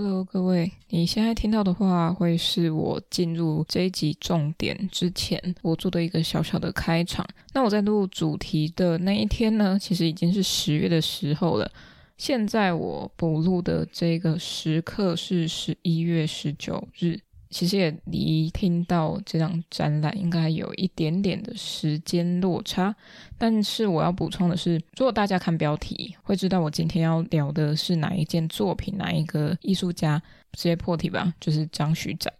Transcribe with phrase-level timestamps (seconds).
[0.00, 7.26] Hello，各位，你现在听到的话，会是我进入这一集重点之前，我做的一个小小的开场。
[7.52, 11.68] 那我在录主题的那一天呢，其实已经是十月的时候了。
[12.16, 17.18] 现在我补录的这个时刻是十一月十九日。
[17.50, 22.94] 其实也离听到这场展览应该有一点点的时间落差，
[23.38, 30.22] 但是我要补充的是，如果大家看标题会知道我今天要聊的是哪一件作品，哪一个艺术家，
[30.52, 32.30] 直接破题吧，就是张徐展。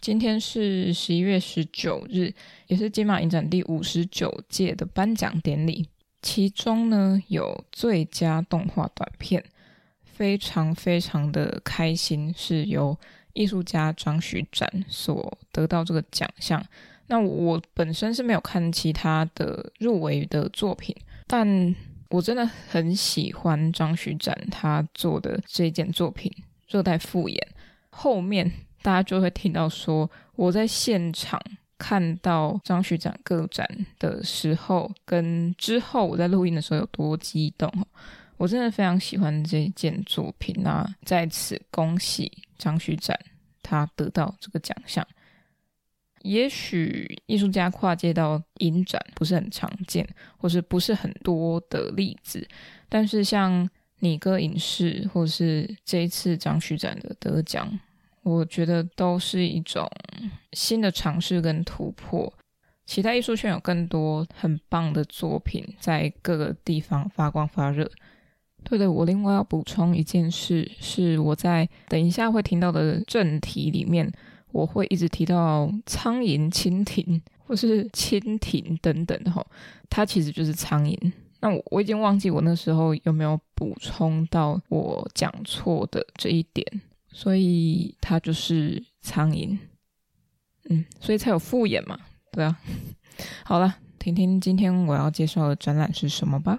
[0.00, 2.34] 今天是十一月十九日，
[2.66, 5.88] 也是金马影展第五十九届的颁奖典礼，
[6.22, 9.44] 其中呢有最佳动画短片，
[10.02, 12.98] 非常非常的开心，是由。
[13.36, 16.60] 艺术家张徐展所得到这个奖项，
[17.08, 21.74] 那我本身是没有看其他的入围的作品，但
[22.08, 26.32] 我真的很喜欢张徐展他做的这件作品
[26.68, 27.48] 《热带复眼》。
[27.90, 28.50] 后面
[28.82, 31.40] 大家就会听到说，我在现场
[31.78, 37.70] 看到张徐展个展的时候，跟之后我在录音的时候有多激动。
[38.36, 43.18] 我真的非常喜欢这件作品，那在此恭喜张旭展，
[43.62, 45.06] 他得到这个奖项。
[46.22, 50.06] 也许艺术家跨界到影展不是很常见，
[50.36, 52.46] 或是不是很多的例子，
[52.88, 53.68] 但是像
[54.00, 57.78] 拟歌影视，或是这一次张旭展的得奖，
[58.22, 59.88] 我觉得都是一种
[60.52, 62.32] 新的尝试跟突破。
[62.84, 67.90] 其他艺术圈有更多很棒的作品在各个地方发光发热。
[68.68, 74.10] 对的，我另外要补充一件事，是我在等一下会听到的正题里面，
[74.50, 79.46] 我会一直提到苍蝇、蜻蜓或是蜻蜓等等的哈，
[79.88, 81.12] 它其实就是苍蝇。
[81.38, 86.66] 那我我已经忘记我那时候有没有补充到我讲错的这一点，
[87.12, 89.56] 所以它就是苍蝇。
[90.68, 91.96] 嗯，所以才有复眼嘛，
[92.32, 92.58] 对啊。
[93.46, 96.58] 好了，听听今天我要介绍的展览是什么吧。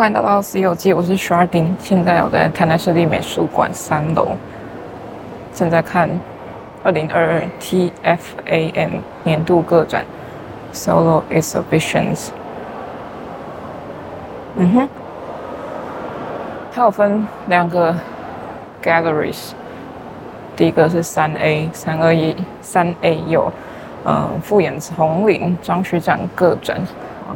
[0.00, 4.28] 欢迎来到《C 游记》，我是 Sharding，现在我在台南市立美术馆三楼，
[5.52, 6.08] 正在看
[6.82, 8.92] 二零二二 TFAM
[9.24, 10.06] 年度个展
[10.72, 12.28] Solo Exhibitions。
[14.56, 14.88] 嗯哼，
[16.72, 17.94] 它有分两个
[18.82, 19.50] Galleries，
[20.56, 23.52] 第一个是三 A 三二一三 A 有
[24.06, 26.80] 嗯复眼丛林张学展个展，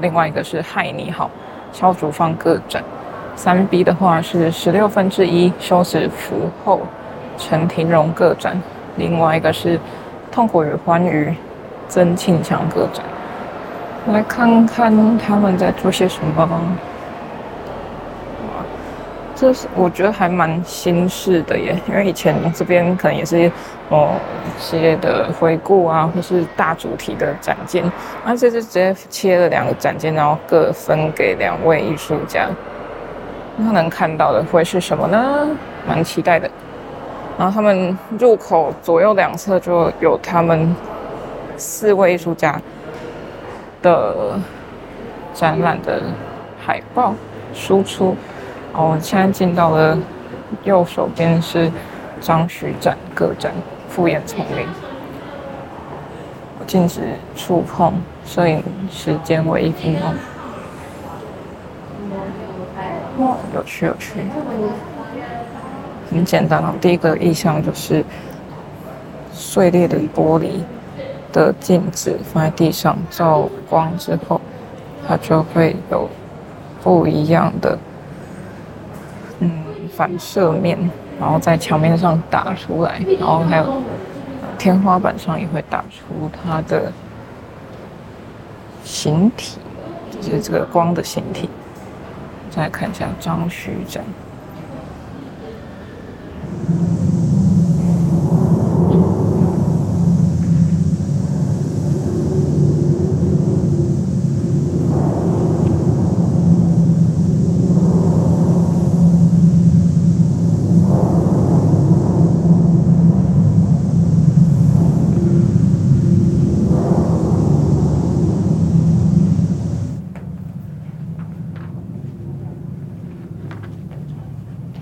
[0.00, 1.30] 另外一个是嗨你好。
[1.74, 2.82] 萧竹放个展，
[3.34, 6.80] 三 B 的话是十六分之一休止符后
[7.36, 8.56] 陈庭荣个展，
[8.94, 9.78] 另外一个是
[10.30, 11.34] 痛苦与欢愉
[11.88, 13.04] 曾庆强各展。
[14.12, 16.48] 来看看他们在做些什么。
[19.36, 23.50] 这是我觉得还蛮新式的耶，因为以前这边可能也是
[23.90, 24.12] 某
[24.46, 27.84] 一些的回顾啊，或是大主题的展件，
[28.24, 32.48] 那这次直接切了两个展件，然后各分给两位艺术家，
[33.56, 35.48] 那能看到的会是什么呢？
[35.86, 36.48] 蛮期待的。
[37.36, 40.74] 然后他们入口左右两侧就有他们
[41.56, 42.56] 四位艺术家
[43.82, 44.38] 的
[45.34, 46.00] 展览的
[46.64, 47.12] 海报
[47.52, 48.16] 输出。
[48.74, 49.96] 哦，现在进到了
[50.64, 51.70] 右手边是
[52.20, 53.52] 张徐展个展
[53.88, 54.66] 《复眼丛林》，
[56.66, 57.00] 禁止
[57.36, 57.92] 触碰，
[58.26, 60.14] 摄影时间为一分钟。
[63.54, 64.18] 有趣有趣，
[66.10, 66.74] 很简单哦。
[66.80, 68.04] 第一个意象就是
[69.32, 70.48] 碎裂的玻璃
[71.32, 74.40] 的镜子放在地上照光之后，
[75.06, 76.08] 它就会有
[76.82, 77.78] 不一样的。
[79.96, 80.78] 反射面，
[81.20, 83.82] 然后在墙面上打出来，然后还有
[84.58, 86.92] 天花板上也会打出它的
[88.82, 89.58] 形体，
[90.20, 91.48] 就是这个光的形体。
[92.50, 94.04] 再看一下张旭展。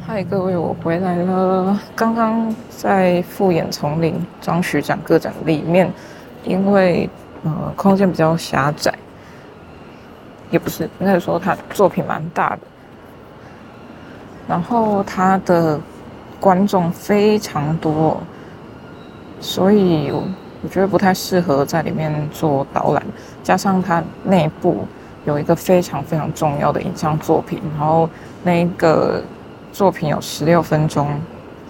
[0.04, 1.80] 嗨，各位，我回来了。
[1.94, 5.88] 刚刚在复演丛林张徐展个展里面，
[6.42, 7.08] 因为
[7.44, 8.92] 呃空间比较狭窄，
[10.50, 12.58] 也不是应该说他作品蛮大的，
[14.48, 15.78] 然后他的
[16.40, 18.20] 观众非常多，
[19.40, 20.24] 所以我
[20.64, 23.02] 我觉得不太适合在里面做导览。
[23.44, 24.84] 加上他内部
[25.24, 28.10] 有一个非常非常重要的影像作品，然后
[28.42, 29.22] 那个。
[29.72, 31.18] 作品有十六分钟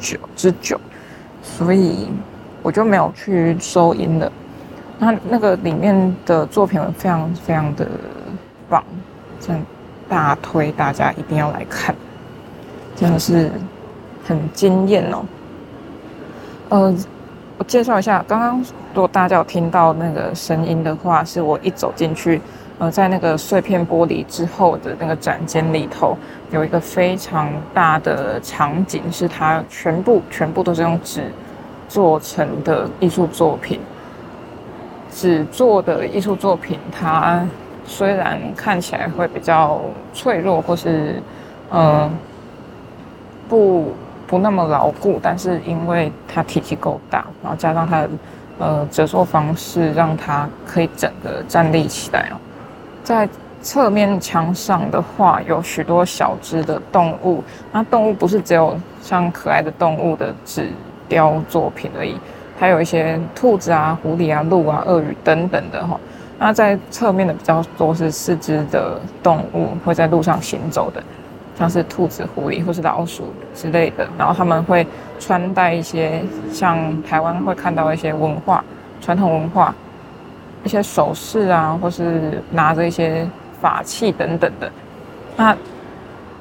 [0.00, 0.78] 久之久，
[1.42, 2.08] 所以
[2.62, 4.30] 我就没有去收音了。
[4.98, 7.88] 那那个里面的作品非常非常的
[8.68, 8.82] 棒，
[9.40, 9.64] 真
[10.08, 11.94] 大推大家一定要来看，
[12.96, 13.50] 真的是
[14.26, 15.24] 很惊艳哦。
[16.68, 16.94] 呃，
[17.58, 18.58] 我介绍一下，刚刚
[18.94, 22.40] 如果大家有听到那个声音的话，是我一走进去。
[22.82, 26.16] 呃，在那个碎片玻璃之后的那个展间里头，
[26.50, 31.22] 有一个非常大的场景，是它全部全部都是用纸
[31.88, 33.78] 做成的艺术作品。
[35.12, 37.46] 纸做的艺术作品，它
[37.84, 39.80] 虽然看起来会比较
[40.12, 41.22] 脆弱，或是
[41.70, 42.10] 呃
[43.48, 43.92] 不
[44.26, 48.10] 不那么牢固，但是因为它体积够大，然后加上它的
[48.58, 52.36] 呃折塑方式，让它可以整个站立起来哦。
[53.02, 53.28] 在
[53.60, 57.42] 侧面墙上的话，有许多小只的动物。
[57.72, 60.68] 那动物不是只有像可爱的动物的纸
[61.08, 62.16] 雕作品而已，
[62.58, 65.98] 还有一些兔子啊、狐狸啊、鹿啊、鳄鱼等等的哈。
[66.38, 71.00] 那在侧面的比较多是四肢的动物会在路上行走的，
[71.56, 74.08] 像是兔子、狐狸或是老鼠之类的。
[74.18, 74.84] 然后他们会
[75.20, 76.20] 穿戴一些
[76.50, 78.64] 像台湾会看到一些文化、
[79.00, 79.72] 传统文化。
[80.64, 83.26] 一些首饰啊，或是拿着一些
[83.60, 84.70] 法器等等的，
[85.36, 85.56] 那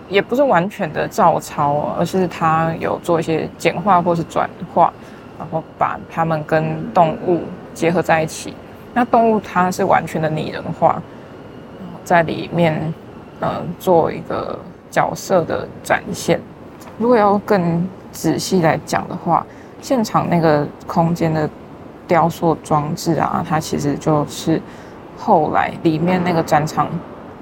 [0.07, 4.93] 也不是完全的照抄，而是他有做一些简化或是转化，
[5.39, 7.41] 然后把它们跟动物
[7.73, 8.53] 结合在一起。
[8.93, 11.01] 那动物它是完全的拟人化，
[12.03, 12.93] 在里面
[13.39, 14.59] 呃做一个
[14.91, 16.39] 角色的展现。
[16.99, 19.45] 如果要更仔细来讲的话，
[19.81, 21.49] 现场那个空间的。
[22.11, 24.61] 雕塑装置啊，它其实就是
[25.17, 26.89] 后来里面那个展场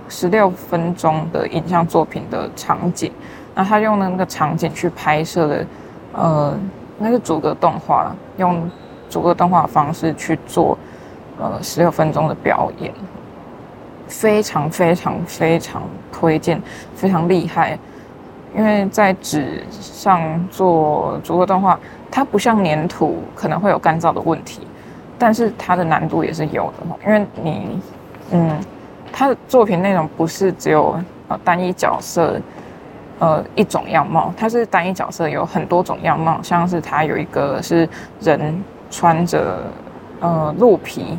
[0.08, 3.12] 十六分钟的影像作品的场景。
[3.56, 5.66] 那他用的那个场景去拍摄的，
[6.14, 6.56] 呃，
[7.00, 8.70] 那是逐格动画，用
[9.10, 10.78] 逐格动画方式去做
[11.40, 12.94] 呃十六分钟的表演，
[14.08, 15.82] 非常非常非常
[16.12, 16.62] 推荐，
[16.96, 17.80] 非常厉害。
[18.56, 21.80] 因为在纸上做逐格动画。
[22.12, 24.62] 它不像粘土，可能会有干燥的问题，
[25.20, 26.96] 但是它的难度也是有的。
[27.06, 27.80] 因为你，
[28.32, 28.60] 嗯，
[29.14, 32.42] 它的作品内容不是只有呃单一角色，
[33.20, 37.88] 呃一种样貌，它是单一角色有很多种样貌，像是它有一个是
[38.20, 39.60] 人穿着
[40.20, 41.16] 呃鹿皮，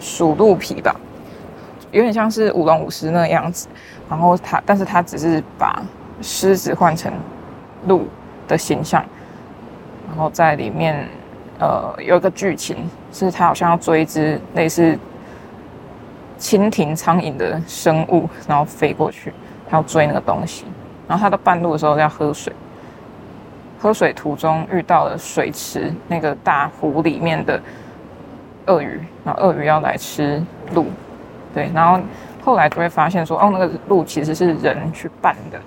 [0.00, 0.92] 属鹿皮吧，
[1.92, 3.68] 有点像是舞龙舞狮那样子，
[4.10, 5.80] 然后他，但是他只是把
[6.22, 7.12] 狮子换成
[7.86, 8.06] 鹿
[8.46, 9.04] 的形象。
[10.08, 11.08] 然后在里面，
[11.58, 14.98] 呃，有一个剧情是他好像要追一只类似
[16.38, 19.32] 蜻蜓、苍蝇的生物，然后飞过去，
[19.70, 20.66] 他要追那个东西。
[21.08, 22.52] 然后他到半路的时候要喝水，
[23.80, 27.60] 喝水途中遇到了水池那个大湖里面的
[28.66, 30.42] 鳄鱼，然后鳄鱼要来吃
[30.74, 30.86] 鹿，
[31.54, 32.00] 对，然后
[32.44, 35.58] 后来就会发现说，哦，那个鹿其实是人去扮的。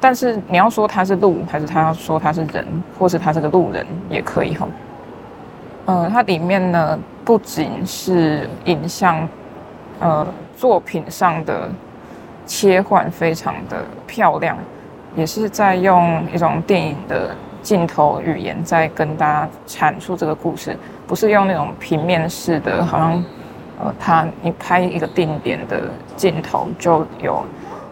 [0.00, 2.66] 但是你要说他是鹿，还是他要说他是人，
[2.98, 4.66] 或是他是个路人也可以哈。
[5.86, 9.28] 呃，它里面呢不仅是影像，
[9.98, 10.26] 呃，
[10.56, 11.68] 作品上的
[12.46, 14.56] 切换非常的漂亮，
[15.16, 20.76] 也是在用一种电影的镜头语言在跟大家阐述这个故事，
[21.06, 23.24] 不是用那种平面式的，好像
[23.80, 27.42] 呃，他你拍一个定点的镜头就有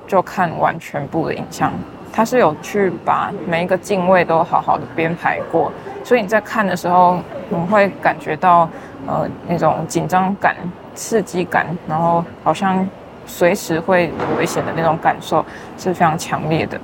[0.07, 1.73] 就看完全部的影像。
[2.19, 5.71] 他是有去把每一个镜位都好好的编排过，
[6.03, 8.69] 所以你在看的时候，你会感觉到
[9.07, 10.57] 呃那种紧张感、
[10.97, 12.85] 刺激感，然后好像
[13.25, 15.47] 随时会有危险的那种感受
[15.79, 16.77] 是非常强烈的。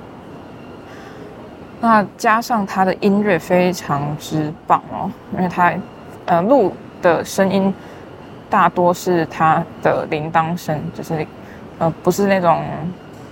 [1.81, 5.75] 那加上他的音乐非常之棒哦，因为他
[6.27, 6.73] 呃录
[7.03, 7.75] 的声音
[8.49, 11.27] 大多是他的铃铛声，就是
[11.81, 12.63] 呃不是那种。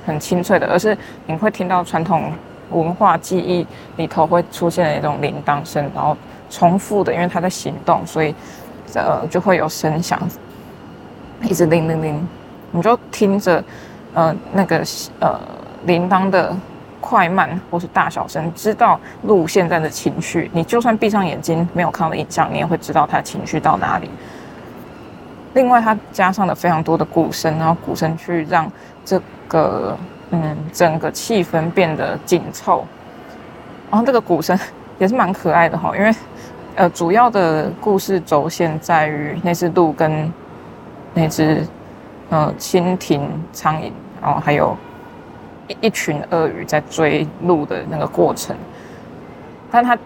[0.04, 2.32] 很清脆的，而是你会听到传统
[2.70, 3.66] 文化记忆
[3.96, 6.16] 里头会出现的一种铃铛声，然后
[6.50, 8.34] 重复的，因为它在行动，所以
[8.94, 10.20] 呃就会有声响，
[11.42, 12.28] 一直铃铃铃，
[12.70, 13.62] 你就听着
[14.14, 14.82] 呃那个
[15.20, 15.38] 呃
[15.86, 16.56] 铃铛的
[17.00, 20.50] 快慢或是大小声，知道鹿现在的情绪。
[20.52, 24.08] 你就算闭上眼睛没有看到影像，你也会知道它情绪到哪里。
[25.54, 28.70] 另外，它加上了非常多的鼓声，然后鼓声去让
[29.04, 29.96] 这个
[30.30, 32.86] 嗯整个气氛变得紧凑。
[33.90, 34.58] 然后这个鼓声
[34.98, 36.14] 也是蛮可爱的哈，因为
[36.76, 40.32] 呃主要的故事轴线在于那只鹿跟
[41.12, 41.66] 那只
[42.30, 43.92] 呃蜻蜓、苍蝇，
[44.22, 44.74] 然后还有
[45.68, 48.56] 一一群鳄鱼在追鹿的那个过程，
[49.70, 49.98] 但它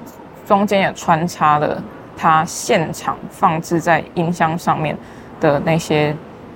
[0.44, 1.80] 中间也穿插了
[2.16, 4.98] 它现场放置在音箱上面。
[5.40, 6.14] 的那些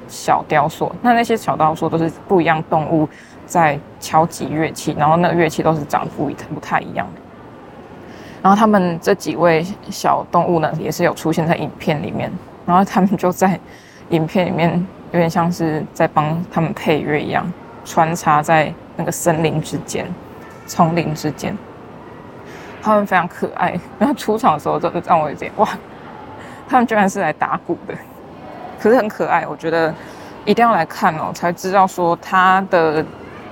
[0.09, 3.09] 小雕塑，那那些小雕塑都是不一样动物
[3.47, 7.21] 在敲击乐器，然后那个乐器都是长不一不太一样的。
[8.43, 12.33] 然后他们这几位小动物呢，也是有出现在影片里面，
[12.65, 13.59] 然后他们就在
[14.09, 17.53] 影片里面有点像是在帮他们配乐一样，
[17.85, 20.07] 穿插在那个森林之间、
[20.67, 21.57] 丛林之间。
[22.83, 25.69] 他们非常可爱，然后出场的时候就让我有点哇，
[26.67, 27.95] 他们居然是来打鼓的。
[28.81, 29.95] 可是很可爱，我觉得
[30.47, 33.05] 一定要来看哦，才知道说它的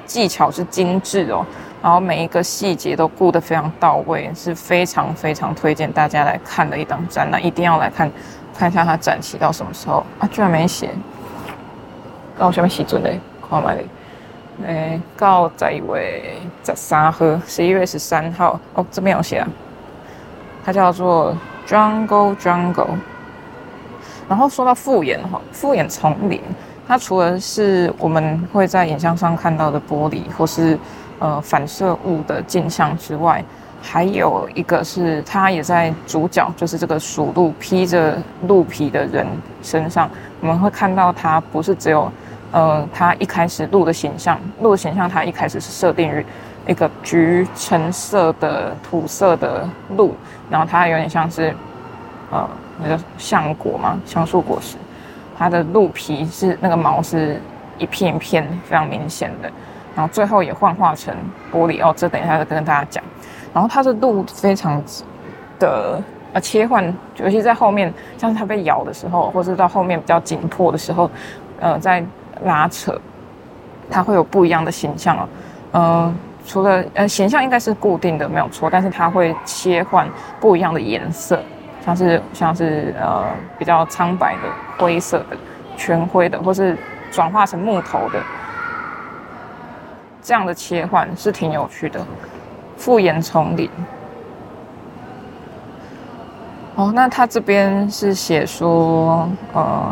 [0.07, 1.45] 技巧是精致哦，
[1.83, 8.11] 然后每一个细节都顾得非常到位，是非常非常推荐大家来看的一档展览，一定要来看，
[8.57, 10.27] 看一下它展期到什么时候啊？
[10.33, 10.89] 居然没写，
[12.39, 13.87] 那我下面写准嘞，看嘛嘞，
[14.67, 19.49] 诶，到十一月十三号，十一月十三号哦，这边有写啊，
[20.65, 22.97] 它叫做 Jungle Jungle。
[24.29, 26.39] 然后说到复眼哈，复眼丛林，
[26.87, 30.79] 它除了是我们会在影像上看到的玻璃或是
[31.19, 33.43] 呃反射物的镜像之外，
[33.81, 39.27] 还有一个是它也在主角，就是这个属鹿披着鹿皮的人
[39.63, 40.11] 身上，
[40.43, 42.13] 我们会看到它不是只有
[42.53, 46.27] 呃它一开始鹿的形象，鹿的形象它一开始是设定于
[46.67, 49.67] 一个橘橙色的土色的
[49.97, 50.15] 鹿，
[50.51, 51.55] 然后它有点像是
[52.31, 52.47] 呃。
[52.83, 54.77] 那个橡果嘛，橡树果实，
[55.37, 57.41] 它的鹿皮是那个毛是
[57.79, 59.51] 一片一片非常明显的，
[59.95, 61.15] 然后最后也幻化成
[61.53, 63.03] 玻璃哦，这等一下再跟大家讲。
[63.53, 64.83] 然后它的鹿非常
[65.59, 66.01] 的
[66.33, 66.85] 呃切换，
[67.17, 71.11] 尤其在后面，像是它被咬的时候，或是到后面比较紧迫的时候，
[71.59, 72.05] 呃，在
[72.45, 73.01] 拉扯，
[73.91, 75.29] 它会有不一样的形象哦。
[75.73, 76.15] 呃，
[76.47, 80.09] 除了呃形象应该是固定的没有错，但是它会切换
[80.39, 81.41] 不一样的颜色。
[81.89, 83.25] 像是像是呃
[83.59, 84.41] 比较苍白的、
[84.77, 85.37] 灰色的、
[85.75, 86.77] 全灰的，或是
[87.11, 88.21] 转化成木头的，
[90.21, 91.99] 这样的切换是挺有趣的。
[92.77, 93.71] 复眼丛林。
[96.75, 99.91] 哦，那他这边是写说，呃，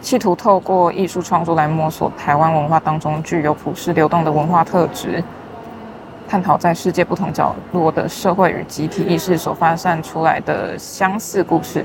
[0.00, 5.22] 企图透过艺术创作来摸索台湾文化当中具有普世流动的文化特质。
[6.28, 11.84] 探讨在世界不同角落的社会与集体意识所发散出来的相似故事。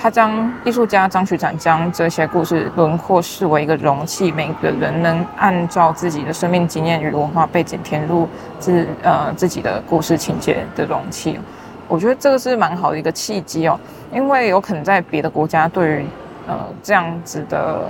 [0.00, 8.28] 他将艺术家张徐展将这些故事轮廓视为一个容器，每个人能按照自己的生命经验与文化背景填入
[8.60, 11.40] 自呃自己的故事情节的容器。
[11.88, 13.78] 我觉得这个是蛮好的一个契机哦，
[14.12, 16.06] 因为有可能在别的国家对于
[16.46, 17.86] 呃这样子的。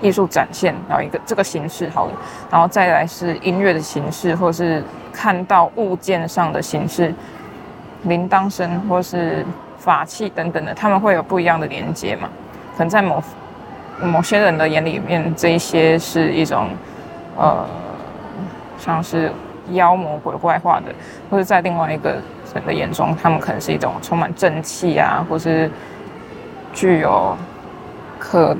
[0.00, 2.12] 艺术展现，然后一个这个形式好了，
[2.50, 4.82] 然后再来是音乐的形式，或是
[5.12, 7.14] 看到物件上的形式，
[8.02, 9.44] 铃铛声或是
[9.78, 12.28] 法器等等的，他们会有不一样的连接嘛？
[12.76, 13.22] 可能在某
[14.02, 16.68] 某些人的眼里面，这一些是一种
[17.36, 17.64] 呃，
[18.78, 19.32] 像是
[19.70, 20.92] 妖魔鬼怪化的，
[21.30, 22.10] 或者在另外一个
[22.52, 25.70] 人的眼中，他们可能是一种充满正气啊，或是
[26.72, 27.36] 具有
[28.18, 28.56] 可。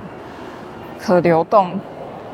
[1.04, 1.78] 可流动，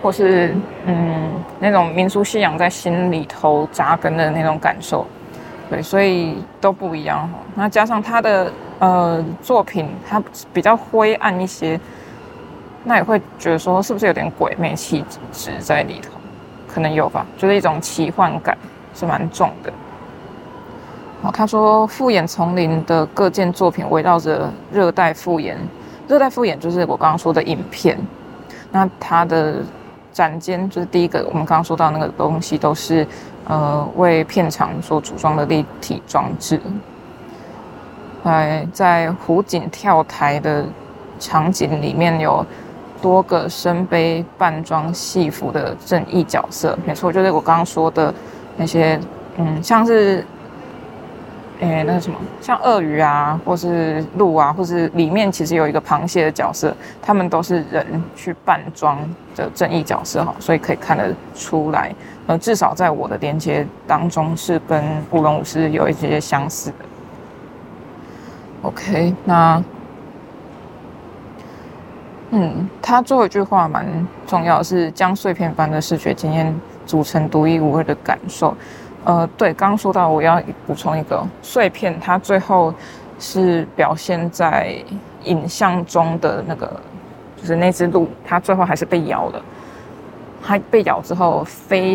[0.00, 0.54] 或是
[0.86, 5.04] 嗯那种民俗信仰在心里头扎根的那种感受，
[5.68, 7.28] 对，所以都不一样。
[7.56, 10.22] 那加上他的呃作品，他
[10.52, 11.80] 比较灰暗一些，
[12.84, 16.12] 那也会觉得说是不是有点鬼魅气质在里头？
[16.72, 18.56] 可能有吧，就是一种奇幻感
[18.94, 19.72] 是蛮重的。
[21.20, 25.58] 好，他说复眼丛林的各件作品围绕着热带复眼，
[26.06, 27.98] 热带复眼就是我刚刚说的影片。
[28.70, 29.56] 那它的
[30.12, 33.06] 展间就是第一个，我们刚刚说到那个东西都是，
[33.46, 36.60] 呃，为片场所组装的立体装置。
[38.24, 40.64] 哎，在湖景跳台的
[41.18, 42.44] 场景里面有
[43.00, 48.12] 多个身背扮装戏服的正义角色，没错，就是我刚刚说的
[48.56, 49.00] 那些，
[49.38, 50.24] 嗯，像是
[51.60, 58.98] 诶，那是什么，像鳄鱼啊，或是鹿啊，或是里面其实有一个螃蟹的角色，他们都是人去扮装
[59.36, 61.94] 的正义角色哈，所以可以看得出来，
[62.26, 66.76] 呃，至少在我的连接当中是跟舞龙舞狮有一些相似的。
[68.62, 69.62] OK，那。
[72.32, 73.84] 嗯，他最后一句话蛮
[74.24, 76.54] 重要，是将碎片般的视觉经验
[76.86, 78.56] 组成独一无二的感受。
[79.04, 82.72] 呃，对，刚刚说到，我要补充一个碎片，它最后
[83.18, 84.74] 是表现在
[85.24, 86.70] 影像中的那个，
[87.36, 89.42] 就是那只鹿，它最后还是被咬了。
[90.42, 91.92] 它被咬之后飞，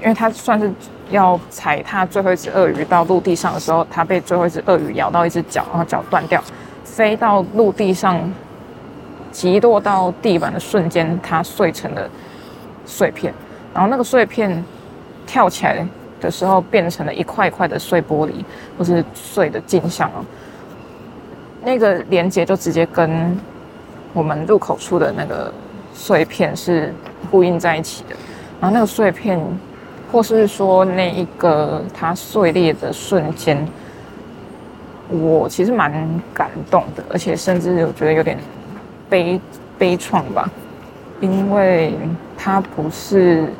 [0.00, 0.72] 因为它算是
[1.10, 6.42] 要踩踏最后一只鳄鱼到陆地上的时候，它被最后一只鳄鱼咬到一只脚，然后脚断掉，
[6.84, 8.18] 飞到陆地上。
[9.30, 12.08] 击落到地板的瞬间，它碎成了
[12.86, 13.32] 碎片，
[13.74, 14.64] 然后那个碎片
[15.26, 15.86] 跳起来
[16.20, 18.44] 的时候，变成了一块一块的碎玻璃，
[18.76, 20.24] 或是碎的镜像哦。
[21.64, 23.36] 那个连接就直接跟
[24.12, 25.52] 我们入口处的那个
[25.92, 26.94] 碎片是
[27.30, 28.16] 呼应在一起的。
[28.60, 29.40] 然后那个碎片，
[30.12, 33.66] 或是说那一个它碎裂的瞬间，
[35.08, 35.92] 我其实蛮
[36.32, 38.38] 感动的，而且甚至我觉得有点。
[39.10, 39.40] 悲
[39.78, 40.50] 悲怆吧，
[41.18, 41.94] 因为
[42.36, 43.50] 它不是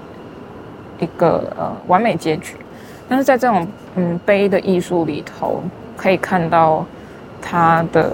[0.98, 2.56] 一个呃完美结局，
[3.08, 5.62] 但是在这种嗯悲的艺术里头，
[5.96, 6.84] 可以看到
[7.40, 8.12] 他的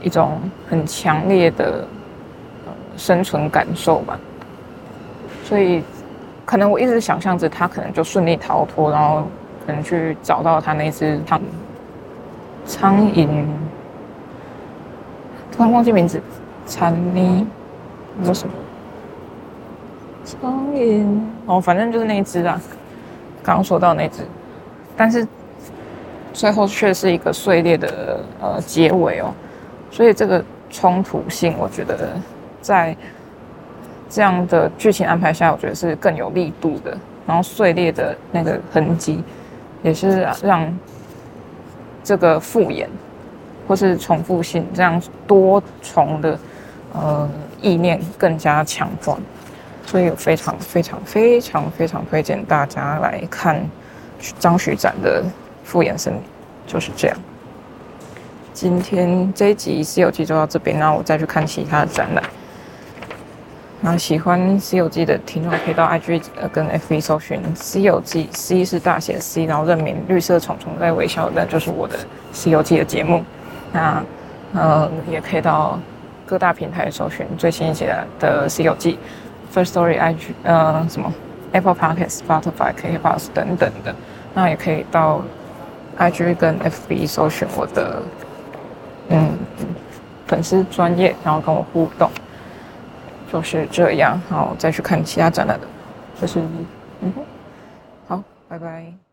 [0.00, 1.86] 一种很强烈的
[2.66, 4.18] 呃生存感受吧。
[5.44, 5.82] 所以
[6.44, 9.26] 可能我一直想象着他可能就顺利逃脱，然后
[9.66, 11.40] 可能去找到他那只苍
[12.64, 13.44] 苍蝇，
[15.50, 16.20] 突然忘记名字。
[16.64, 17.46] 蝉呢？
[18.24, 18.54] 叫什么？
[20.24, 21.06] 苍蝇
[21.46, 22.60] 哦，反正就是那一只啊。
[23.42, 24.22] 刚刚说到那只，
[24.96, 25.26] 但是
[26.32, 29.32] 最后却是一个碎裂的呃结尾哦。
[29.90, 32.10] 所以这个冲突性，我觉得
[32.60, 32.96] 在
[34.08, 36.96] 这样的剧情安排下，我觉得是更有力度的。
[37.26, 39.22] 然后碎裂的那个痕迹，
[39.82, 40.78] 也是让
[42.04, 42.88] 这个复演
[43.66, 46.38] 或是重复性这样多重的。
[46.94, 47.26] 呃，
[47.62, 49.18] 意念更加强壮，
[49.84, 53.60] 所以我非常非常非常非常推荐大家来看
[54.38, 55.22] 张徐展的
[55.68, 56.20] 《复眼森林》，
[56.72, 57.16] 就是这样。
[58.54, 62.24] 今天这一集《西游记》就到这边，然后我再去看其他的展览。
[63.80, 71.98] 那喜欢《西游记》的听众可以到 IG 跟 FB 搜寻《西游记》，C 是大写 C，然后认明绿色虫虫在微笑，那就是我的
[72.32, 73.24] 《西游记》的节目。
[73.72, 74.02] 那
[74.54, 75.78] 呃，也可以到。
[76.24, 77.84] 各大平台搜寻最新一期
[78.18, 78.94] 的《西游记》
[79.52, 81.12] First Story、IG，呃，什么
[81.52, 83.94] Apple Podcasts、Spotify、KKBOX 等等的，
[84.34, 85.22] 那也可以到
[85.98, 88.02] IG 跟 FB 搜寻我的
[89.08, 89.30] 嗯
[90.26, 92.10] 粉丝专业，然后跟我互动，
[93.30, 94.18] 就是这样。
[94.30, 95.66] 好，再去看其他展览的，
[96.20, 96.40] 就是
[97.02, 97.12] 嗯，
[98.08, 99.11] 好，拜拜。